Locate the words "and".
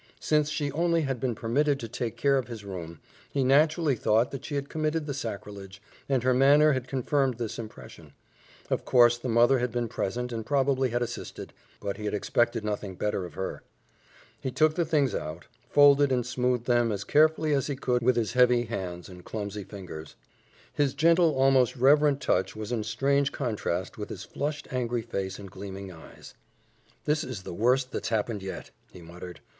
6.09-6.23, 10.31-10.43, 16.11-16.25, 19.07-19.23, 25.37-25.51